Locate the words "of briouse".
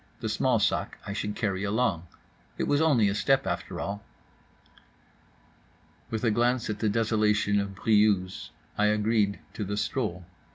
7.59-8.49